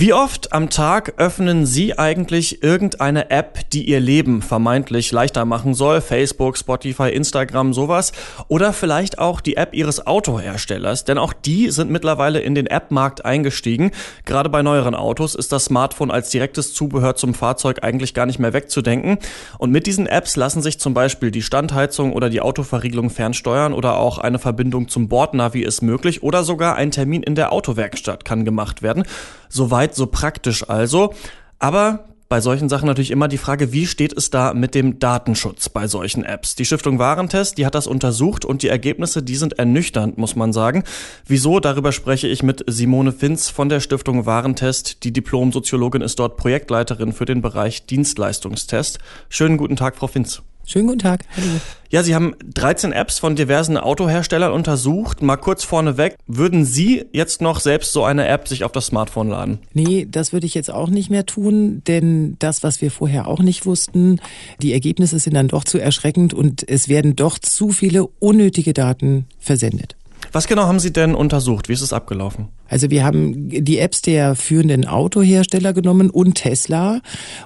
Wie 0.00 0.12
oft 0.12 0.52
am 0.52 0.70
Tag 0.70 1.14
öffnen 1.16 1.66
Sie 1.66 1.98
eigentlich 1.98 2.62
irgendeine 2.62 3.32
App, 3.32 3.68
die 3.70 3.88
Ihr 3.88 3.98
Leben 3.98 4.42
vermeintlich 4.42 5.10
leichter 5.10 5.44
machen 5.44 5.74
soll? 5.74 6.00
Facebook, 6.00 6.56
Spotify, 6.56 7.08
Instagram, 7.08 7.72
sowas. 7.72 8.12
Oder 8.46 8.72
vielleicht 8.72 9.18
auch 9.18 9.40
die 9.40 9.56
App 9.56 9.74
Ihres 9.74 10.06
Autoherstellers, 10.06 11.02
denn 11.02 11.18
auch 11.18 11.32
die 11.32 11.72
sind 11.72 11.90
mittlerweile 11.90 12.38
in 12.38 12.54
den 12.54 12.68
App-Markt 12.68 13.24
eingestiegen. 13.24 13.90
Gerade 14.24 14.48
bei 14.50 14.62
neueren 14.62 14.94
Autos 14.94 15.34
ist 15.34 15.50
das 15.50 15.64
Smartphone 15.64 16.12
als 16.12 16.30
direktes 16.30 16.74
Zubehör 16.74 17.16
zum 17.16 17.34
Fahrzeug 17.34 17.82
eigentlich 17.82 18.14
gar 18.14 18.26
nicht 18.26 18.38
mehr 18.38 18.52
wegzudenken. 18.52 19.18
Und 19.58 19.72
mit 19.72 19.88
diesen 19.88 20.06
Apps 20.06 20.36
lassen 20.36 20.62
sich 20.62 20.78
zum 20.78 20.94
Beispiel 20.94 21.32
die 21.32 21.42
Standheizung 21.42 22.12
oder 22.12 22.30
die 22.30 22.40
Autoverriegelung 22.40 23.10
fernsteuern 23.10 23.72
oder 23.72 23.96
auch 23.96 24.18
eine 24.18 24.38
Verbindung 24.38 24.86
zum 24.86 25.08
Bordnavi 25.08 25.62
ist 25.62 25.82
möglich 25.82 26.22
oder 26.22 26.44
sogar 26.44 26.76
ein 26.76 26.92
Termin 26.92 27.24
in 27.24 27.34
der 27.34 27.50
Autowerkstatt 27.52 28.24
kann 28.24 28.44
gemacht 28.44 28.80
werden. 28.82 29.02
Soweit, 29.50 29.87
so 29.94 30.06
praktisch 30.06 30.68
also. 30.68 31.14
Aber 31.58 32.08
bei 32.28 32.42
solchen 32.42 32.68
Sachen 32.68 32.86
natürlich 32.86 33.10
immer 33.10 33.26
die 33.26 33.38
Frage, 33.38 33.72
wie 33.72 33.86
steht 33.86 34.12
es 34.12 34.28
da 34.28 34.52
mit 34.52 34.74
dem 34.74 34.98
Datenschutz 34.98 35.70
bei 35.70 35.86
solchen 35.86 36.24
Apps? 36.24 36.56
Die 36.56 36.66
Stiftung 36.66 36.98
Warentest, 36.98 37.56
die 37.56 37.64
hat 37.64 37.74
das 37.74 37.86
untersucht 37.86 38.44
und 38.44 38.62
die 38.62 38.68
Ergebnisse, 38.68 39.22
die 39.22 39.36
sind 39.36 39.58
ernüchternd, 39.58 40.18
muss 40.18 40.36
man 40.36 40.52
sagen. 40.52 40.84
Wieso? 41.26 41.58
Darüber 41.58 41.90
spreche 41.90 42.28
ich 42.28 42.42
mit 42.42 42.64
Simone 42.66 43.12
Finz 43.12 43.48
von 43.48 43.70
der 43.70 43.80
Stiftung 43.80 44.26
Warentest. 44.26 45.04
Die 45.04 45.12
Diplom-Soziologin 45.12 46.02
ist 46.02 46.18
dort 46.18 46.36
Projektleiterin 46.36 47.14
für 47.14 47.24
den 47.24 47.40
Bereich 47.40 47.86
Dienstleistungstest. 47.86 48.98
Schönen 49.30 49.56
guten 49.56 49.76
Tag, 49.76 49.96
Frau 49.96 50.06
Finz. 50.06 50.42
Schönen 50.68 50.86
guten 50.86 50.98
Tag. 50.98 51.24
Hallo. 51.34 51.48
Ja, 51.88 52.02
Sie 52.02 52.14
haben 52.14 52.34
13 52.44 52.92
Apps 52.92 53.18
von 53.18 53.36
diversen 53.36 53.78
Autoherstellern 53.78 54.52
untersucht. 54.52 55.22
Mal 55.22 55.38
kurz 55.38 55.64
vorneweg, 55.64 56.16
würden 56.26 56.66
Sie 56.66 57.06
jetzt 57.14 57.40
noch 57.40 57.60
selbst 57.60 57.94
so 57.94 58.04
eine 58.04 58.28
App 58.28 58.46
sich 58.46 58.64
auf 58.64 58.72
das 58.72 58.84
Smartphone 58.84 59.30
laden? 59.30 59.60
Nee, 59.72 60.06
das 60.10 60.34
würde 60.34 60.44
ich 60.44 60.52
jetzt 60.52 60.70
auch 60.70 60.90
nicht 60.90 61.08
mehr 61.08 61.24
tun, 61.24 61.80
denn 61.86 62.36
das, 62.38 62.62
was 62.62 62.82
wir 62.82 62.90
vorher 62.90 63.28
auch 63.28 63.40
nicht 63.40 63.64
wussten, 63.64 64.20
die 64.60 64.74
Ergebnisse 64.74 65.18
sind 65.18 65.32
dann 65.32 65.48
doch 65.48 65.64
zu 65.64 65.78
erschreckend 65.78 66.34
und 66.34 66.68
es 66.68 66.90
werden 66.90 67.16
doch 67.16 67.38
zu 67.38 67.70
viele 67.70 68.06
unnötige 68.18 68.74
Daten 68.74 69.24
versendet. 69.38 69.96
Was 70.32 70.48
genau 70.48 70.64
haben 70.64 70.80
Sie 70.80 70.92
denn 70.92 71.14
untersucht? 71.14 71.70
Wie 71.70 71.72
ist 71.72 71.80
es 71.80 71.94
abgelaufen? 71.94 72.48
Also 72.68 72.90
wir 72.90 73.04
haben 73.04 73.48
die 73.48 73.78
Apps 73.78 74.02
der 74.02 74.34
führenden 74.34 74.86
Autohersteller 74.86 75.72
genommen 75.72 76.10
und 76.10 76.34
Tesla 76.34 77.00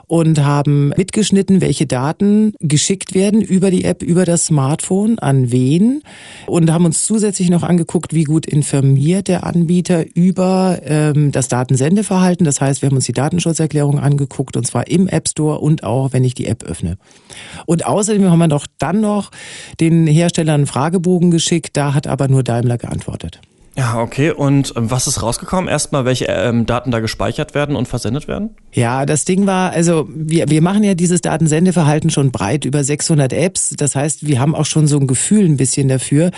und 0.07 0.45
haben 0.45 0.89
mitgeschnitten, 0.97 1.61
welche 1.61 1.87
Daten 1.87 2.55
geschickt 2.61 3.15
werden 3.15 3.41
über 3.41 3.71
die 3.71 3.85
App, 3.85 4.03
über 4.03 4.25
das 4.25 4.47
Smartphone, 4.47 5.19
an 5.19 5.53
wen 5.53 6.03
und 6.47 6.73
haben 6.73 6.85
uns 6.85 7.07
zusätzlich 7.07 7.51
noch 7.51 7.63
angeguckt, 7.63 8.13
wie 8.13 8.25
gut 8.25 8.47
informiert 8.47 9.29
der 9.29 9.45
Anbieter 9.45 10.05
über 10.15 10.81
ähm, 10.85 11.33
das 11.33 11.49
Datensendeverhalten. 11.49 12.45
Das 12.45 12.61
heißt, 12.61 12.83
wir 12.83 12.89
haben 12.89 12.97
uns 12.97 13.07
die 13.07 13.13
Datenschutzerklärung 13.13 13.99
angeguckt 13.99 14.57
und 14.57 14.67
zwar 14.67 14.89
im 14.89 15.09
App 15.09 15.29
Store 15.29 15.61
und 15.61 15.85
auch, 15.85 16.13
wenn 16.13 16.25
ich 16.25 16.35
die 16.35 16.47
App 16.47 16.65
öffne. 16.65 16.99
Und 17.67 17.87
außerdem 17.87 18.31
haben 18.31 18.39
wir 18.39 18.49
doch 18.49 18.67
dann 18.79 19.01
noch 19.01 19.31
den 19.81 20.07
Herstellern 20.07 20.55
einen 20.55 20.67
Fragebogen 20.67 21.31
geschickt, 21.31 21.77
da 21.77 21.95
hat 21.95 22.07
aber 22.07 22.29
nur 22.29 22.43
Daimler 22.43 22.79
geantwortet. 22.79 23.41
Ja, 23.75 24.01
okay. 24.01 24.31
Und 24.31 24.75
ähm, 24.77 24.91
was 24.91 25.07
ist 25.07 25.23
rausgekommen? 25.23 25.67
Erstmal, 25.67 26.05
welche 26.05 26.27
ähm, 26.27 26.67
Daten 26.67 26.91
da 26.91 27.01
gespeichert 27.01 27.55
werden 27.55 27.75
und 27.75 27.89
versendet 27.89 28.29
werden? 28.29 28.51
Ja, 28.75 29.07
das 29.07 29.25
Ding 29.25 29.47
war, 29.47 29.73
also 29.73 30.07
wir, 30.15 30.51
wir 30.51 30.61
machen 30.61 30.83
ja 30.83 30.95
dieses 30.95 31.23
Datensendeverhalten 31.23 32.11
schon 32.11 32.33
breit, 32.33 32.67
über 32.67 32.85
600 32.85 33.33
Apps. 33.33 33.75
Das 33.77 33.97
heißt, 33.97 34.27
wir 34.27 34.41
haben 34.41 34.55
auch 34.55 34.67
schon 34.67 34.87
so 34.87 34.99
ein 34.99 35.07
Gefühl 35.07 35.47
ein 35.47 35.57
bisschen 35.57 35.89
dafür. 35.89 36.33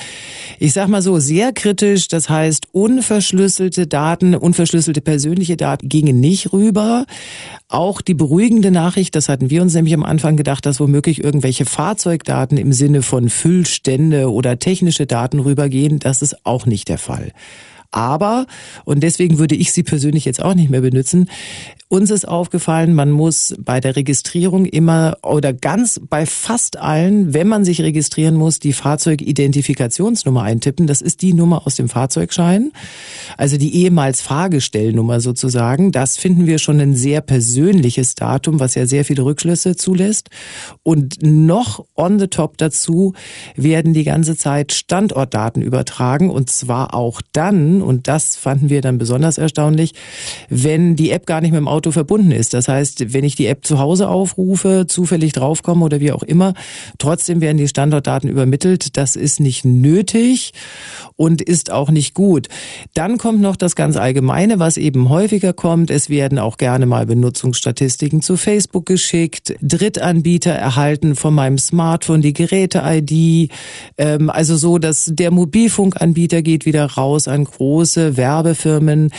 Ich 0.60 0.72
sag 0.72 0.88
mal 0.88 1.02
so, 1.02 1.18
sehr 1.18 1.52
kritisch, 1.52 2.06
das 2.06 2.28
heißt, 2.28 2.68
unverschlüsselte 2.73 3.89
Daten, 3.89 4.36
unverschlüsselte 4.36 5.00
persönliche 5.00 5.56
Daten 5.56 5.89
gingen 5.89 6.20
nicht 6.20 6.52
rüber. 6.52 7.05
Auch 7.68 8.00
die 8.00 8.14
beruhigende 8.14 8.70
Nachricht, 8.70 9.17
das 9.17 9.28
hatten 9.28 9.50
wir 9.50 9.61
uns 9.61 9.74
nämlich 9.74 9.94
am 9.94 10.05
Anfang 10.05 10.36
gedacht, 10.36 10.67
dass 10.67 10.78
womöglich 10.78 11.24
irgendwelche 11.24 11.64
Fahrzeugdaten 11.64 12.58
im 12.58 12.73
Sinne 12.73 13.02
von 13.02 13.28
Füllstände 13.28 14.30
oder 14.30 14.61
technische 14.61 15.06
Daten 15.06 15.40
rübergehen, 15.40 15.98
das 15.98 16.23
ist 16.23 16.46
auch 16.46 16.67
nicht 16.67 16.89
der 16.89 16.98
Fall. 16.98 17.23
Fall. 17.30 17.73
Aber, 17.94 18.46
und 18.84 19.05
deswegen 19.05 19.38
würde 19.38 19.55
ich 19.55 19.72
sie 19.72 19.84
persönlich 19.84 20.24
jetzt 20.24 20.42
auch 20.42 20.55
nicht 20.55 20.68
mehr 20.68 20.80
benutzen, 20.80 21.28
uns 21.94 22.10
ist 22.10 22.27
aufgefallen, 22.27 22.92
man 22.94 23.12
muss 23.12 23.55
bei 23.58 23.78
der 23.78 23.94
Registrierung 23.94 24.64
immer 24.64 25.18
oder 25.22 25.52
ganz 25.52 26.00
bei 26.08 26.27
fast 26.27 26.77
allen, 26.77 27.34
wenn 27.34 27.46
man 27.46 27.64
sich 27.64 27.82
registrieren 27.82 28.34
muss, 28.34 28.58
die 28.58 28.72
Fahrzeugidentifikationsnummer 28.72 30.42
eintippen. 30.42 30.88
Das 30.88 31.00
ist 31.00 31.22
die 31.22 31.34
Nummer 31.34 31.66
aus 31.66 31.77
dem 31.77 31.88
Fahrzeugschein, 31.88 32.72
also 33.36 33.58
die 33.58 33.77
ehemals 33.77 34.22
Fahrgestellnummer 34.22 35.20
sozusagen. 35.20 35.92
Das 35.92 36.16
finden 36.16 36.48
wir 36.48 36.58
schon 36.58 36.80
ein 36.80 36.96
sehr 36.96 37.20
persönliches 37.20 38.16
Datum, 38.16 38.58
was 38.58 38.74
ja 38.74 38.86
sehr 38.86 39.05
viele 39.05 39.24
Rückschlüsse 39.24 39.76
zulässt. 39.76 40.30
Und 40.82 41.18
noch 41.22 41.84
on 41.94 42.18
the 42.18 42.26
top 42.26 42.58
dazu 42.58 43.12
werden 43.55 43.92
die 43.92 44.05
ganze 44.05 44.36
Zeit 44.36 44.72
Standortdaten 44.72 45.62
übertragen 45.62 46.30
und 46.30 46.50
zwar 46.50 46.92
auch 46.94 47.20
dann, 47.32 47.82
und 47.84 48.08
das 48.08 48.36
fanden 48.36 48.70
wir 48.70 48.80
dann 48.80 48.98
besonders 48.98 49.39
erstaunlich, 49.39 49.95
wenn 50.48 50.96
die 50.96 51.11
App 51.11 51.27
gar 51.27 51.40
nicht 51.40 51.52
mit 51.52 51.58
dem 51.58 51.68
Auto 51.68 51.90
verbunden 51.90 52.30
ist. 52.30 52.55
Das 52.55 52.68
heißt, 52.68 53.12
wenn 53.12 53.24
ich 53.24 53.36
die 53.36 53.46
App 53.46 53.67
zu 53.67 53.78
Hause 53.78 54.08
aufrufe, 54.08 54.86
zufällig 54.89 55.33
draufkomme 55.33 55.84
oder 55.84 56.00
wie 56.00 56.12
auch 56.12 56.23
immer, 56.23 56.55
trotzdem 56.98 57.40
werden 57.40 57.58
die 57.58 57.68
Standortdaten 57.68 58.28
übermittelt. 58.28 58.96
Das 58.96 59.17
ist 59.17 59.40
nicht 59.40 59.64
nötig 59.64 60.52
und 61.17 61.42
ist 61.42 61.70
auch 61.70 61.90
nicht 61.90 62.14
gut. 62.14 62.48
Dann 62.94 63.18
kommt 63.18 63.40
noch 63.40 63.56
das 63.56 63.77
ganz 63.77 63.96
Allgemeine, 63.96 64.58
was 64.58 64.77
eben 64.77 65.08
häufiger 65.08 65.52
kommt. 65.52 65.90
Es 65.90 66.08
werden 66.08 66.39
auch 66.39 66.56
gerne 66.56 66.86
mal 66.86 67.06
Benutzungsstatistiken 67.06 68.23
zu 68.23 68.36
Facebook 68.36 68.86
geschickt. 68.86 69.55
Drittanbieter 69.61 70.52
erhalten 70.52 71.14
von 71.14 71.34
meinem 71.34 71.58
Smartphone 71.58 72.23
die 72.23 72.33
Geräte-ID. 72.33 73.50
Ähm, 73.98 74.30
also 74.30 74.56
so, 74.56 74.78
dass 74.78 75.11
der 75.12 75.30
Mobilfunkanbieter 75.30 76.42
geht 76.42 76.67
wieder 76.67 76.84
raus 76.84 77.28
an 77.28 77.44
große 77.44 77.64
Werbefirmen. 78.17 79.11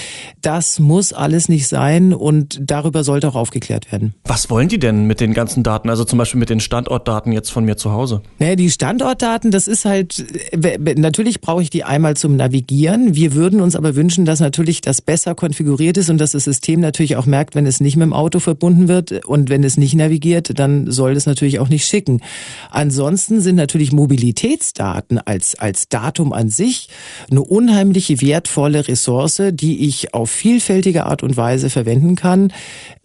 Das 0.42 0.80
muss 0.80 1.14
alles 1.14 1.50
nicht 1.50 1.68
sein 1.68 2.14
und 2.14 2.60
darüber 2.62 3.04
sollte 3.04 3.28
auch 3.28 3.36
aufgeklärt 3.36 3.92
werden. 3.92 4.14
Was 4.26 4.50
wollen 4.50 4.68
die 4.68 4.80
denn 4.80 5.06
mit 5.06 5.20
den 5.20 5.34
ganzen 5.34 5.64
Daten? 5.64 5.90
Also 5.90 6.04
zum 6.04 6.20
Beispiel 6.20 6.40
mit 6.40 6.50
den 6.50 6.60
Standortdaten 6.60 7.32
jetzt 7.32 7.52
von 7.52 7.66
mir 7.66 7.78
zu 7.78 7.92
Hause? 7.92 8.22
Naja, 8.40 8.56
die 8.56 8.70
Standortdaten, 8.70 9.52
das 9.52 9.68
ist 9.68 9.86
halt, 9.86 10.26
natürlich 10.98 11.42
brauche 11.42 11.62
ich 11.62 11.70
die 11.70 11.84
einmal 11.84 12.16
zum 12.16 12.36
Navigieren. 12.36 13.16
Wir 13.16 13.34
würden 13.34 13.62
uns 13.62 13.76
aber 13.76 13.96
wünschen, 13.96 14.26
dass 14.26 14.40
natürlich 14.40 14.82
das 14.82 15.02
besser 15.02 15.36
konfiguriert 15.36 15.98
ist 15.98 16.10
und 16.10 16.18
dass 16.20 16.32
das 16.32 16.44
System 16.44 16.80
natürlich 16.80 17.16
auch 17.16 17.26
merkt, 17.26 17.56
wenn 17.56 17.66
es 17.66 17.80
nicht 17.80 17.96
mit 17.96 18.06
dem 18.06 18.14
Auto 18.14 18.40
verbunden 18.40 18.88
wird 18.88 19.26
und 19.26 19.50
wenn 19.50 19.64
es 19.64 19.78
nicht 19.78 19.96
navigiert, 19.96 20.58
dann 20.60 20.92
soll 20.92 21.14
es 21.14 21.26
natürlich 21.26 21.60
auch 21.60 21.70
nicht 21.70 21.86
schicken. 21.86 22.22
Ansonsten 22.70 23.42
sind 23.42 23.56
natürlich 23.56 23.92
Mobilitätsdaten 23.92 25.20
als, 25.20 25.56
als 25.56 25.90
Datum 25.90 26.34
an 26.34 26.50
sich 26.50 26.90
eine 27.30 27.42
unheimliche 27.42 28.22
wertvolle 28.36 28.86
Ressource, 28.86 29.42
die 29.52 29.88
ich 29.88 30.14
auf 30.14 30.30
vielfältige 30.30 31.06
Art 31.06 31.24
und 31.24 31.38
Weise 31.38 31.70
verwenden 31.70 32.16
kann 32.16 32.52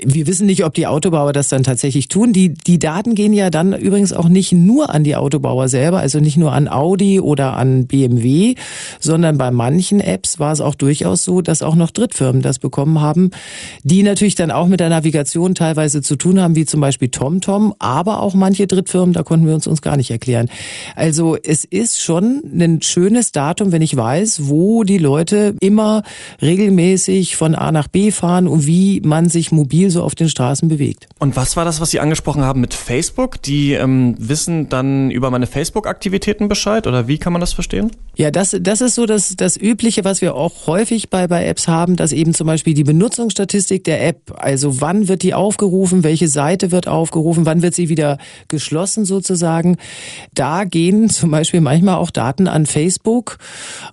wir 0.03 0.27
wissen 0.27 0.47
nicht, 0.47 0.65
ob 0.65 0.75
die 0.75 0.87
Autobauer 0.87 1.33
das 1.33 1.49
dann 1.49 1.63
tatsächlich 1.63 2.09
tun. 2.09 2.33
Die, 2.33 2.55
die 2.55 2.79
Daten 2.79 3.15
gehen 3.15 3.33
ja 3.33 3.51
dann 3.51 3.73
übrigens 3.73 4.13
auch 4.13 4.29
nicht 4.29 4.53
nur 4.53 4.91
an 4.91 5.05
die 5.05 5.17
Autobauer 5.17 5.69
selber, 5.69 5.99
also 5.99 6.21
nicht 6.21 6.37
nur 6.37 6.53
an 6.53 6.69
Audi 6.69 7.21
oder 7.21 7.57
an 7.57 7.87
BMW, 7.87 8.55
sondern 8.99 9.39
bei 9.39 9.51
manchen 9.51 10.01
Apps 10.01 10.39
war 10.39 10.53
es 10.53 10.61
auch 10.61 10.75
durchaus 10.75 11.25
so, 11.25 11.43
dass 11.43 11.63
auch 11.63 11.75
noch 11.75 11.91
Drittfirmen 11.91 12.43
das 12.43 12.59
bekommen 12.59 13.01
haben, 13.01 13.31
die 13.83 14.03
natürlich 14.03 14.35
dann 14.35 14.51
auch 14.51 14.69
mit 14.69 14.81
der 14.81 14.89
Navigation 14.89 15.55
teilweise 15.55 16.03
zu 16.03 16.17
tun 16.17 16.41
haben, 16.41 16.57
wie 16.57 16.65
zum 16.65 16.81
Beispiel 16.81 17.09
TomTom, 17.09 17.75
aber 17.79 18.23
auch 18.23 18.35
manche 18.35 18.67
Drittfirmen, 18.67 19.13
da 19.13 19.23
konnten 19.23 19.47
wir 19.47 19.55
uns 19.55 19.67
uns 19.67 19.83
gar 19.83 19.97
nicht 19.97 20.11
erklären. 20.11 20.49
Also 20.97 21.37
es 21.37 21.65
ist 21.65 22.01
schon 22.01 22.43
ein 22.59 22.83
schönes 22.83 23.33
Datum, 23.33 23.73
wenn 23.73 23.83
ich 23.83 23.97
weiß, 23.97 24.49
wo 24.49 24.85
die 24.85 24.99
Leute 24.99 25.20
immer 25.61 26.03
regelmäßig 26.41 27.37
von 27.37 27.55
A 27.55 27.73
nach 27.73 27.89
B 27.89 28.11
fahren 28.11 28.49
und 28.49 28.67
wie 28.67 29.01
man 29.05 29.29
sich 29.29 29.53
mobil 29.53 29.91
so 29.91 30.03
auf 30.03 30.15
den 30.15 30.29
Straßen 30.29 30.69
bewegt. 30.69 31.07
Und 31.19 31.37
was 31.37 31.57
war 31.57 31.65
das, 31.65 31.81
was 31.81 31.91
Sie 31.91 32.01
angesprochen 32.01 32.43
haben 32.43 32.61
mit 32.61 32.75
Facebook? 32.75 33.43
Die 33.43 33.73
ähm, 33.73 34.15
wissen 34.19 34.69
dann 34.69 35.11
über 35.11 35.31
meine 35.31 35.47
Facebook-Aktivitäten 35.47 36.49
Bescheid 36.49 36.87
oder 36.87 37.09
wie 37.09 37.19
kann 37.19 37.33
man 37.33 37.41
das 37.41 37.53
verstehen? 37.53 37.91
Ja, 38.17 38.31
das, 38.31 38.57
das 38.61 38.81
ist 38.81 38.95
so 38.95 39.07
das, 39.07 39.37
das 39.37 39.57
Übliche, 39.57 40.05
was 40.05 40.21
wir 40.21 40.35
auch 40.35 40.67
häufig 40.67 41.11
bei, 41.11 41.27
bei 41.27 41.47
Apps 41.47 41.69
haben, 41.69 41.97
dass 41.97 42.13
eben 42.13 42.35
zum 42.35 42.47
Beispiel 42.47 42.75
die 42.75 42.85
Benutzungsstatistik 42.85 43.85
der 43.85 44.07
App, 44.07 44.35
also 44.37 44.81
wann 44.81 45.09
wird 45.09 45.23
die 45.23 45.35
aufgerufen, 45.35 46.05
welche 46.05 46.29
Seite 46.29 46.71
wird 46.71 46.89
aufgerufen, 46.89 47.47
wann 47.47 47.63
wird 47.63 47.75
sie 47.75 47.89
wieder 47.89 48.19
geschlossen 48.49 49.05
sozusagen. 49.05 49.77
Da 50.35 50.65
gehen 50.65 51.09
zum 51.09 51.31
Beispiel 51.31 51.61
manchmal 51.61 51.97
auch 51.97 52.11
Daten 52.11 52.49
an 52.49 52.67
Facebook, 52.67 53.39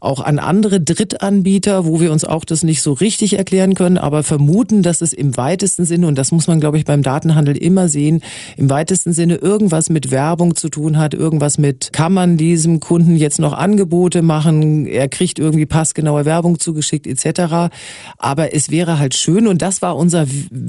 auch 0.02 0.20
an 0.20 0.40
andere 0.40 0.82
Drittanbieter 0.82 1.17
Drittanbieter, 1.18 1.86
wo 1.86 2.00
wir 2.00 2.12
uns 2.12 2.24
auch 2.26 2.46
das 2.46 2.64
nicht 2.64 2.82
so 2.82 2.94
richtig 2.94 3.38
erklären 3.38 3.74
können, 3.76 3.98
aber 3.98 4.24
vermuten, 4.24 4.84
dass 4.84 5.02
es 5.02 5.14
im 5.14 5.36
weitesten 5.38 5.86
Sinne, 5.86 6.08
und 6.08 6.18
das 6.18 6.32
muss 6.32 6.48
man, 6.48 6.60
glaube 6.60 6.78
ich, 6.78 6.86
beim 6.86 7.04
Datenhandel 7.04 7.58
immer 7.58 7.90
sehen, 7.90 8.22
im 8.56 8.70
weitesten 8.70 9.14
Sinne 9.14 9.36
irgendwas 9.36 9.90
mit 9.90 10.12
Werbung 10.12 10.56
zu 10.56 10.70
tun 10.70 10.98
hat, 10.98 11.14
irgendwas 11.14 11.58
mit, 11.58 11.92
kann 11.94 12.14
man 12.14 12.38
diesem 12.38 12.80
Kunden 12.80 13.16
jetzt 13.16 13.40
noch 13.40 13.54
Angebote 13.54 14.22
machen, 14.22 14.86
er 14.86 15.08
kriegt 15.08 15.40
irgendwie 15.40 15.66
passgenaue 15.66 16.26
Werbung 16.26 16.60
zugeschickt 16.60 17.08
etc. 17.08 17.74
Aber 18.18 18.54
es 18.54 18.70
wäre 18.70 19.00
halt 19.00 19.16
schön, 19.16 19.48
und 19.48 19.62
das 19.62 19.82
war 19.82 19.96
unser 19.98 20.26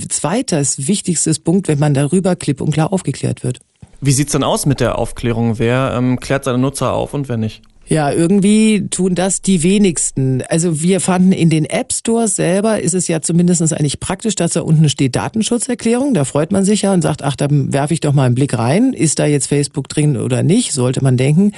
zweites 0.08 0.88
wichtigstes 0.88 1.38
Punkt, 1.38 1.68
wenn 1.68 1.78
man 1.78 1.94
darüber 1.94 2.36
klipp 2.36 2.60
und 2.60 2.72
klar 2.72 2.92
aufgeklärt 2.92 3.44
wird. 3.44 3.60
Wie 4.00 4.12
sieht's 4.12 4.32
denn 4.32 4.44
aus 4.44 4.64
mit 4.64 4.80
der 4.80 4.98
Aufklärung? 4.98 5.58
Wer 5.58 5.92
ähm, 5.96 6.20
klärt 6.20 6.44
seine 6.44 6.58
Nutzer 6.58 6.92
auf 6.92 7.14
und 7.14 7.28
wer 7.28 7.36
nicht? 7.36 7.62
Ja, 7.90 8.12
irgendwie 8.12 8.86
tun 8.90 9.14
das 9.14 9.40
die 9.40 9.62
wenigsten. 9.62 10.42
Also 10.50 10.82
wir 10.82 11.00
fanden 11.00 11.32
in 11.32 11.48
den 11.48 11.64
App 11.64 11.94
Stores 11.94 12.36
selber 12.36 12.82
ist 12.82 12.92
es 12.92 13.08
ja 13.08 13.22
zumindest 13.22 13.62
eigentlich 13.72 13.98
praktisch, 13.98 14.34
dass 14.34 14.52
da 14.52 14.60
unten 14.60 14.90
steht 14.90 15.16
Datenschutzerklärung. 15.16 16.12
Da 16.12 16.26
freut 16.26 16.52
man 16.52 16.66
sich 16.66 16.82
ja 16.82 16.92
und 16.92 17.00
sagt, 17.00 17.24
ach, 17.24 17.34
da 17.34 17.46
werfe 17.50 17.94
ich 17.94 18.00
doch 18.00 18.12
mal 18.12 18.24
einen 18.24 18.34
Blick 18.34 18.58
rein. 18.58 18.92
Ist 18.92 19.18
da 19.18 19.24
jetzt 19.24 19.46
Facebook 19.46 19.88
drin 19.88 20.18
oder 20.18 20.42
nicht? 20.42 20.72
Sollte 20.74 21.02
man 21.02 21.16
denken. 21.16 21.52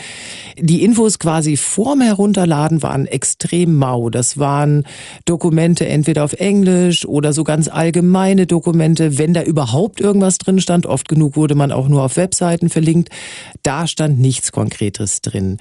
Die 0.57 0.85
Infos 0.85 1.19
quasi 1.19 1.57
vorm 1.57 2.01
Herunterladen 2.01 2.81
waren 2.81 3.07
extrem 3.07 3.75
mau. 3.75 4.09
Das 4.09 4.39
waren 4.39 4.85
Dokumente 5.25 5.89
entweder 5.89 6.23
auf 6.23 6.35
Englisch 6.35 7.07
oder 7.07 7.33
so 7.33 7.43
ganz 7.43 7.67
allgemeine 7.67 8.47
Dokumente. 8.47 9.19
Wenn 9.19 9.35
da 9.35 9.43
überhaupt 9.43 10.01
irgendwas 10.01 10.39
drin 10.39 10.61
stand, 10.61 10.87
oft 10.87 11.09
genug 11.09 11.35
wurde 11.35 11.57
man 11.57 11.73
auch 11.73 11.89
nur 11.89 12.05
auf 12.05 12.17
Webseiten 12.17 12.69
verlinkt. 12.69 13.09
Da 13.65 13.89
stand 13.89 14.21
nichts 14.21 14.53
Konkretes 14.53 15.23
drin. 15.23 15.57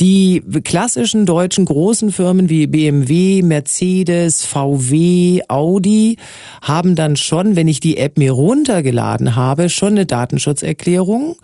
Die 0.00 0.42
klassischen 0.64 1.24
deutschen 1.24 1.66
großen 1.66 2.10
Firmen 2.10 2.48
wie 2.48 2.66
BMW, 2.66 3.42
Mercedes, 3.42 4.44
VW, 4.44 5.42
Audi 5.46 6.16
haben 6.62 6.96
dann 6.96 7.14
schon, 7.14 7.54
wenn 7.54 7.68
ich 7.68 7.78
die 7.78 7.98
App 7.98 8.18
mir 8.18 8.32
runtergeladen 8.32 9.36
habe, 9.36 9.68
schon 9.68 9.92
eine 9.92 10.04
Datenschutzerklärung. 10.04 11.36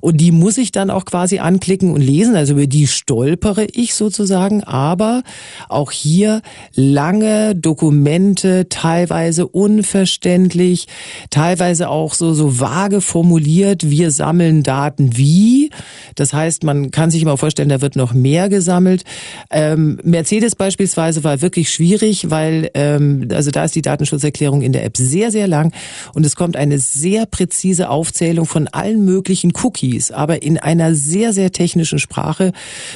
Und 0.00 0.16
die 0.16 0.32
muss 0.32 0.58
ich 0.58 0.72
dann 0.72 0.90
auch 0.90 1.04
quasi 1.04 1.38
anklicken 1.38 1.92
und 1.92 2.00
lesen. 2.00 2.34
Also 2.34 2.54
über 2.54 2.66
die 2.66 2.88
stolpere 2.88 3.66
ich 3.66 3.94
sozusagen. 3.94 4.64
Aber 4.64 5.22
auch 5.68 5.92
hier 5.92 6.42
lange 6.74 7.54
Dokumente, 7.54 8.68
teilweise 8.68 9.46
unverständlich, 9.46 10.88
teilweise 11.30 11.88
auch 11.88 12.14
so, 12.14 12.34
so 12.34 12.58
vage 12.58 13.00
formuliert. 13.00 13.88
Wir 13.88 14.10
sammeln 14.10 14.64
Daten 14.64 15.16
wie. 15.16 15.70
Das 16.16 16.32
heißt, 16.32 16.64
man 16.64 16.90
kann 16.90 17.12
sich 17.12 17.22
immer 17.22 17.36
vorstellen, 17.36 17.68
da 17.68 17.80
wird 17.80 17.91
wird 17.92 17.96
noch 17.96 18.14
mehr 18.14 18.48
gesammelt. 18.48 19.04
Ähm, 19.50 19.98
Mercedes 20.02 20.56
beispielsweise 20.56 21.24
war 21.24 21.42
wirklich 21.42 21.70
schwierig, 21.70 22.30
weil 22.30 22.70
ähm, 22.74 23.28
also 23.32 23.50
da 23.50 23.64
ist 23.64 23.74
die 23.74 23.82
Datenschutzerklärung 23.82 24.62
in 24.62 24.72
der 24.72 24.84
App 24.84 24.96
sehr, 24.96 25.30
sehr 25.30 25.46
lang 25.46 25.72
und 26.14 26.24
es 26.24 26.36
kommt 26.36 26.56
eine 26.56 26.78
sehr 26.78 27.26
präzise 27.26 27.90
Aufzählung 27.90 28.46
von 28.46 28.68
allen 28.68 29.04
möglichen 29.04 29.52
Cookies, 29.62 30.10
aber 30.10 30.42
in 30.42 30.58
einer 30.58 30.94
sehr, 30.94 31.32
sehr 31.32 31.52
technischen 31.52 31.98
Sprache, 31.98 32.52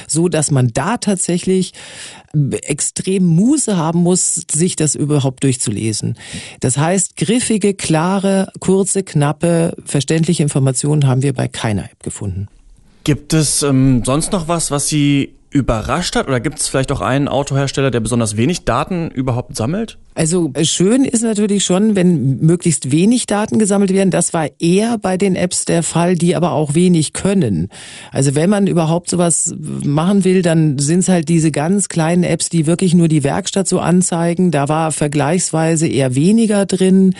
so 0.07 0.29
dass 0.29 0.51
man 0.51 0.69
da 0.73 0.97
tatsächlich 0.97 1.73
extrem 2.61 3.25
Muße 3.25 3.77
haben 3.77 3.99
muss, 3.99 4.41
sich 4.51 4.75
das 4.75 4.95
überhaupt 4.95 5.43
durchzulesen. 5.43 6.15
Das 6.59 6.77
heißt, 6.77 7.17
griffige, 7.17 7.73
klare, 7.73 8.51
kurze, 8.59 9.03
knappe, 9.03 9.75
verständliche 9.85 10.43
Informationen 10.43 11.07
haben 11.07 11.23
wir 11.23 11.33
bei 11.33 11.47
keiner 11.47 11.85
App 11.85 12.03
gefunden. 12.03 12.47
Gibt 13.07 13.31
es 13.31 13.63
ähm, 13.63 14.03
sonst 14.03 14.33
noch 14.33 14.49
was, 14.49 14.69
was 14.69 14.89
Sie 14.89 15.33
überrascht 15.49 16.17
hat? 16.17 16.27
Oder 16.27 16.41
gibt 16.41 16.59
es 16.59 16.67
vielleicht 16.67 16.91
auch 16.91 16.99
einen 16.99 17.29
Autohersteller, 17.29 17.89
der 17.89 18.01
besonders 18.01 18.35
wenig 18.35 18.65
Daten 18.65 19.11
überhaupt 19.11 19.55
sammelt? 19.55 19.97
Also 20.17 20.49
äh, 20.55 20.65
schön 20.65 21.05
ist 21.05 21.21
natürlich 21.21 21.63
schon, 21.63 21.95
wenn 21.95 22.39
möglichst 22.39 22.91
wenig 22.91 23.27
Daten 23.27 23.59
gesammelt 23.59 23.93
werden. 23.93 24.09
Das 24.09 24.33
war 24.33 24.47
eher 24.59 24.97
bei 24.97 25.15
den 25.15 25.35
Apps 25.35 25.65
der 25.65 25.83
Fall, 25.83 26.15
die 26.15 26.35
aber 26.35 26.53
auch 26.53 26.73
wenig 26.73 27.13
können. 27.13 27.67
Also 28.11 28.33
wenn 28.33 28.49
man 28.49 28.65
überhaupt 28.65 29.11
sowas 29.11 29.53
machen 29.59 30.23
will, 30.23 30.41
dann 30.41 30.79
sind 30.79 30.99
es 30.99 31.07
halt 31.07 31.29
diese 31.29 31.51
ganz 31.51 31.87
kleinen 31.87 32.23
Apps, 32.23 32.49
die 32.49 32.65
wirklich 32.65 32.95
nur 32.95 33.07
die 33.07 33.23
Werkstatt 33.23 33.67
so 33.67 33.79
anzeigen. 33.79 34.49
Da 34.49 34.67
war 34.67 34.91
vergleichsweise 34.91 35.87
eher 35.87 36.15
weniger 36.15 36.65
drin, 36.65 37.13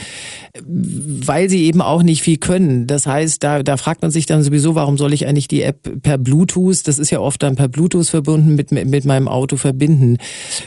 weil 0.65 1.51
sie 1.51 1.65
eben 1.65 1.83
auch 1.83 2.01
nicht 2.01 2.23
viel 2.23 2.37
können. 2.37 2.87
Das 2.87 3.05
heißt, 3.05 3.43
da, 3.43 3.61
da 3.61 3.77
fragt 3.77 4.01
man 4.01 4.09
sich 4.09 4.25
dann 4.25 4.41
sowieso, 4.41 4.73
warum 4.73 4.97
soll 4.97 5.13
ich 5.13 5.27
eigentlich 5.27 5.47
die 5.47 5.61
App 5.61 6.01
per 6.01 6.17
Bluetooth, 6.17 6.87
das 6.87 6.97
ist 6.97 7.11
ja 7.11 7.19
oft 7.19 7.43
dann 7.43 7.55
per 7.55 7.67
Bluetooth 7.67 8.07
verbunden, 8.07 8.55
mit, 8.55 8.71
mit 8.71 9.05
meinem 9.05 9.27
Auto 9.27 9.55
verbinden. 9.55 10.17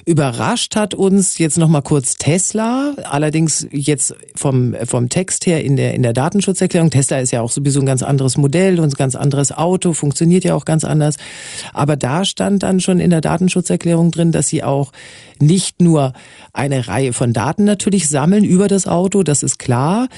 Überrascht 0.06 0.77
hat 0.77 0.94
uns 0.94 1.38
jetzt 1.38 1.59
nochmal 1.59 1.82
kurz 1.82 2.19
Tesla, 2.20 2.93
allerdings 3.05 3.67
jetzt 3.72 4.14
vom, 4.37 4.76
vom 4.84 5.08
Text 5.08 5.46
her 5.46 5.64
in 5.64 5.76
der, 5.76 5.94
in 5.94 6.02
der 6.02 6.12
Datenschutzerklärung. 6.12 6.90
Tesla 6.90 7.19
ist 7.19 7.32
ja 7.32 7.40
auch 7.40 7.50
sowieso 7.50 7.81
ein 7.81 7.87
ganz 7.87 8.02
anderes 8.02 8.37
Modell 8.37 8.78
und 8.78 8.90
ein 8.90 8.99
ganz 8.99 9.17
anderes 9.17 9.52
Auto, 9.52 9.94
funktioniert 9.94 10.44
ja 10.44 10.55
auch 10.55 10.67
ganz 10.67 10.84
anders. 10.84 11.17
Aber 11.72 11.96
da 11.96 12.26
stand 12.26 12.62
dann 12.62 12.81
schon 12.81 13.00
in 13.00 13.08
der 13.08 13.22
Datenschutzerklärung 13.22 14.11
drin, 14.11 14.32
dass 14.32 14.49
sie 14.49 14.62
auch 14.62 14.93
nicht 15.40 15.81
nur 15.81 16.12
eine 16.52 16.88
Reihe 16.88 17.14
von 17.14 17.32
Daten 17.32 17.64
natürlich 17.64 18.08
sammeln 18.08 18.44
über 18.44 18.69
das 18.69 18.87
Auto, 18.87 19.22
das 19.22 19.43
ist 19.43 19.58
klar, 19.58 20.08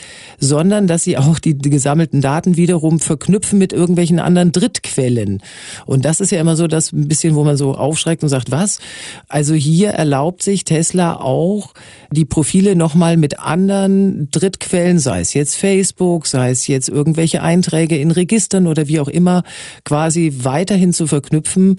sondern 0.41 0.89
dass 0.89 1.05
sie 1.05 1.17
auch 1.17 1.39
die, 1.39 1.57
gesammelten 1.57 2.21
Daten 2.21 2.57
wiederum 2.57 2.99
verknüpfen 2.99 3.61
mit 3.61 3.73
irgendwelchen 3.73 4.19
anderen 4.19 4.51
Drittquellen. 4.51 5.41
Und 5.87 6.05
das 6.05 6.21
ist 6.21 6.33
ja 6.33 6.41
immer 6.41 6.57
so 6.57 6.67
das 6.67 6.91
ein 6.91 7.07
bisschen, 7.07 7.37
wo 7.37 7.45
man 7.45 7.57
so 7.57 7.77
aufschreckt 7.77 8.25
und 8.25 8.29
sagt, 8.29 8.51
was? 8.51 8.81
Also 9.29 9.55
hier 9.55 9.91
erlaubt 9.91 10.43
sich 10.43 10.65
Tesla 10.65 11.15
auch 11.15 11.75
die 12.11 12.25
Profile 12.25 12.77
nochmal 12.77 13.17
mit 13.17 13.39
anderen 13.39 14.31
Drittquellen, 14.31 14.99
sei 14.99 15.21
es 15.21 15.35
jetzt 15.35 15.57
Facebook, 15.57 16.27
sei 16.27 16.51
es 16.51 16.67
jetzt 16.67 16.89
irgendwelche 16.89 17.43
Einträge 17.43 17.97
in 17.97 18.11
Registern 18.11 18.67
oder 18.67 18.89
wie 18.89 19.01
auch 19.01 19.09
immer, 19.09 19.43
quasi 19.85 20.33
weiterhin 20.43 20.93
zu 20.93 21.07
verknüpfen. 21.07 21.77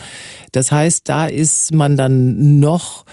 Das 0.51 0.71
heißt, 0.71 1.07
da 1.09 1.25
ist 1.27 1.73
man 1.73 1.97
dann 1.97 2.59
noch 2.59 3.05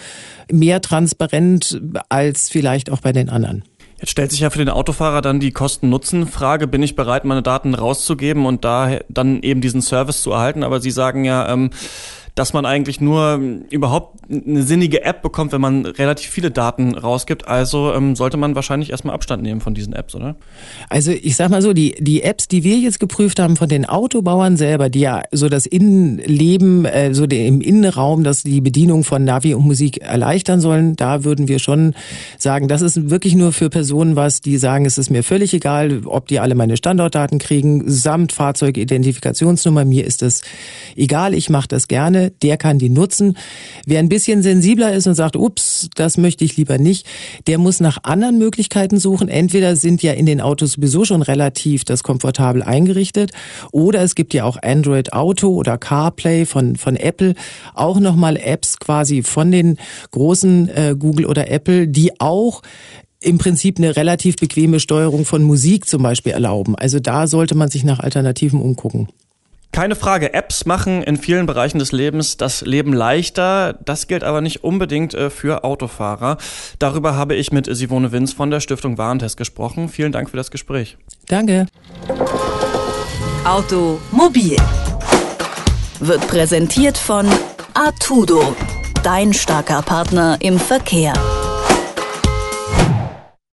mehr 0.50 0.80
transparent 0.80 1.80
als 2.08 2.48
vielleicht 2.48 2.90
auch 2.90 3.00
bei 3.00 3.12
den 3.12 3.28
anderen. 3.28 3.64
Jetzt 4.00 4.10
stellt 4.10 4.30
sich 4.30 4.40
ja 4.40 4.48
für 4.48 4.58
den 4.58 4.70
Autofahrer 4.70 5.20
dann 5.20 5.40
die 5.40 5.50
Kosten-Nutzen-Frage, 5.50 6.66
bin 6.66 6.82
ich 6.82 6.96
bereit, 6.96 7.26
meine 7.26 7.42
Daten 7.42 7.74
rauszugeben 7.74 8.46
und 8.46 8.64
da 8.64 8.98
dann 9.10 9.42
eben 9.42 9.60
diesen 9.60 9.82
Service 9.82 10.22
zu 10.22 10.30
erhalten? 10.30 10.64
Aber 10.64 10.80
Sie 10.80 10.90
sagen 10.90 11.24
ja, 11.24 11.52
ähm, 11.52 11.68
dass 12.34 12.52
man 12.52 12.66
eigentlich 12.66 13.00
nur 13.00 13.34
ähm, 13.34 13.64
überhaupt 13.70 14.18
eine 14.30 14.62
sinnige 14.62 15.02
App 15.02 15.22
bekommt, 15.22 15.52
wenn 15.52 15.60
man 15.60 15.86
relativ 15.86 16.30
viele 16.30 16.50
Daten 16.50 16.94
rausgibt. 16.94 17.48
Also 17.48 17.92
ähm, 17.92 18.14
sollte 18.16 18.36
man 18.36 18.54
wahrscheinlich 18.54 18.90
erstmal 18.90 19.14
Abstand 19.14 19.42
nehmen 19.42 19.60
von 19.60 19.74
diesen 19.74 19.92
Apps, 19.92 20.14
oder? 20.14 20.36
Also 20.88 21.10
ich 21.10 21.36
sag 21.36 21.50
mal 21.50 21.62
so, 21.62 21.72
die, 21.72 21.94
die 21.98 22.22
Apps, 22.22 22.48
die 22.48 22.64
wir 22.64 22.76
jetzt 22.76 23.00
geprüft 23.00 23.40
haben 23.40 23.56
von 23.56 23.68
den 23.68 23.84
Autobauern 23.84 24.56
selber, 24.56 24.88
die 24.88 25.00
ja 25.00 25.22
so 25.32 25.48
das 25.48 25.66
Innenleben, 25.66 26.84
äh, 26.84 27.14
so 27.14 27.24
im 27.24 27.60
Innenraum, 27.60 28.24
dass 28.24 28.42
die 28.42 28.60
Bedienung 28.60 29.04
von 29.04 29.24
Navi 29.24 29.54
und 29.54 29.66
Musik 29.66 30.00
erleichtern 30.02 30.60
sollen, 30.60 30.96
da 30.96 31.24
würden 31.24 31.48
wir 31.48 31.58
schon 31.58 31.94
sagen, 32.38 32.68
das 32.68 32.82
ist 32.82 33.10
wirklich 33.10 33.34
nur 33.34 33.52
für 33.52 33.70
Personen 33.70 34.16
was, 34.16 34.40
die 34.40 34.56
sagen, 34.56 34.86
es 34.86 34.98
ist 34.98 35.10
mir 35.10 35.22
völlig 35.22 35.54
egal, 35.54 36.02
ob 36.04 36.28
die 36.28 36.40
alle 36.40 36.54
meine 36.54 36.76
Standortdaten 36.76 37.38
kriegen, 37.38 37.84
samt 37.86 38.32
Fahrzeugidentifikationsnummer, 38.32 39.84
mir 39.84 40.04
ist 40.04 40.22
das 40.22 40.42
egal, 40.96 41.34
ich 41.34 41.50
mache 41.50 41.68
das 41.68 41.88
gerne 41.88 42.19
der 42.28 42.58
kann 42.58 42.78
die 42.78 42.90
nutzen. 42.90 43.38
Wer 43.86 44.00
ein 44.00 44.10
bisschen 44.10 44.42
sensibler 44.42 44.92
ist 44.92 45.06
und 45.06 45.14
sagt, 45.14 45.36
ups, 45.36 45.88
das 45.94 46.18
möchte 46.18 46.44
ich 46.44 46.58
lieber 46.58 46.76
nicht, 46.76 47.06
der 47.46 47.56
muss 47.56 47.80
nach 47.80 47.98
anderen 48.02 48.36
Möglichkeiten 48.36 48.98
suchen. 48.98 49.28
Entweder 49.28 49.76
sind 49.76 50.02
ja 50.02 50.12
in 50.12 50.26
den 50.26 50.42
Autos 50.42 50.72
sowieso 50.72 51.06
schon 51.06 51.22
relativ 51.22 51.84
das 51.84 52.02
komfortabel 52.02 52.62
eingerichtet 52.62 53.30
oder 53.72 54.02
es 54.02 54.14
gibt 54.14 54.34
ja 54.34 54.44
auch 54.44 54.58
Android 54.62 55.14
Auto 55.14 55.54
oder 55.54 55.78
CarPlay 55.78 56.44
von, 56.44 56.76
von 56.76 56.96
Apple, 56.96 57.34
auch 57.74 57.98
nochmal 57.98 58.36
Apps 58.36 58.78
quasi 58.78 59.22
von 59.22 59.50
den 59.50 59.78
großen 60.10 60.68
äh, 60.68 60.96
Google 60.98 61.24
oder 61.24 61.50
Apple, 61.50 61.88
die 61.88 62.20
auch 62.20 62.62
im 63.20 63.38
Prinzip 63.38 63.78
eine 63.78 63.96
relativ 63.96 64.36
bequeme 64.36 64.80
Steuerung 64.80 65.24
von 65.24 65.42
Musik 65.42 65.86
zum 65.86 66.02
Beispiel 66.02 66.32
erlauben. 66.32 66.74
Also 66.74 67.00
da 67.00 67.26
sollte 67.26 67.54
man 67.54 67.68
sich 67.70 67.84
nach 67.84 68.00
Alternativen 68.00 68.60
umgucken. 68.60 69.08
Keine 69.72 69.94
Frage, 69.94 70.34
Apps 70.34 70.66
machen 70.66 71.02
in 71.02 71.16
vielen 71.16 71.46
Bereichen 71.46 71.78
des 71.78 71.92
Lebens 71.92 72.36
das 72.36 72.62
Leben 72.62 72.92
leichter. 72.92 73.78
Das 73.84 74.08
gilt 74.08 74.24
aber 74.24 74.40
nicht 74.40 74.64
unbedingt 74.64 75.14
äh, 75.14 75.30
für 75.30 75.62
Autofahrer. 75.64 76.38
Darüber 76.78 77.14
habe 77.14 77.36
ich 77.36 77.52
mit 77.52 77.68
Simone 77.70 78.10
Winz 78.10 78.32
von 78.32 78.50
der 78.50 78.60
Stiftung 78.60 78.98
Warentest 78.98 79.36
gesprochen. 79.36 79.88
Vielen 79.88 80.12
Dank 80.12 80.30
für 80.30 80.36
das 80.36 80.50
Gespräch. 80.50 80.96
Danke. 81.28 81.66
Automobil 83.44 84.56
wird 86.00 86.26
präsentiert 86.26 86.98
von 86.98 87.26
Artudo, 87.74 88.56
dein 89.02 89.32
starker 89.32 89.82
Partner 89.82 90.36
im 90.40 90.58
Verkehr. 90.58 91.12